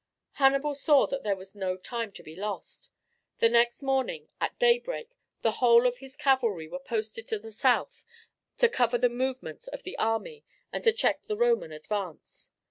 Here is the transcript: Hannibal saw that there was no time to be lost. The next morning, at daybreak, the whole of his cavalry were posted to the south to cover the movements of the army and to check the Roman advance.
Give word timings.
Hannibal 0.31 0.73
saw 0.73 1.05
that 1.05 1.21
there 1.21 1.35
was 1.35 1.53
no 1.53 1.77
time 1.77 2.11
to 2.13 2.23
be 2.23 2.35
lost. 2.35 2.89
The 3.37 3.49
next 3.49 3.83
morning, 3.83 4.29
at 4.41 4.57
daybreak, 4.57 5.15
the 5.43 5.51
whole 5.61 5.85
of 5.85 5.99
his 5.99 6.17
cavalry 6.17 6.67
were 6.67 6.79
posted 6.79 7.27
to 7.27 7.37
the 7.37 7.51
south 7.51 8.03
to 8.57 8.67
cover 8.67 8.97
the 8.97 9.09
movements 9.09 9.67
of 9.67 9.83
the 9.83 9.99
army 9.99 10.43
and 10.73 10.83
to 10.85 10.91
check 10.91 11.21
the 11.21 11.37
Roman 11.37 11.71
advance. 11.71 12.49